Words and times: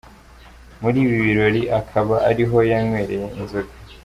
Muri 0.81 0.97
ibi 1.05 1.17
birori 1.25 1.61
akaba 1.79 2.15
ariho 2.29 2.57
yanywereye 2.71 3.25
inzoga. 3.39 3.73